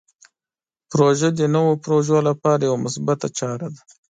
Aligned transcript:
پروژه 0.91 1.29
د 1.39 1.41
نوو 1.55 1.73
پروژو 1.83 2.17
لپاره 2.29 2.61
یوه 2.67 2.79
مثبته 2.85 3.27
چاره 3.37 3.67
ده. 3.73 3.81